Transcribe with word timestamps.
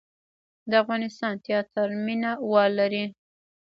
د 0.69 0.71
افغانستان 0.83 1.33
تیاتر 1.45 1.87
مینه 2.05 2.31
وال 2.49 2.71
لري 2.79 3.03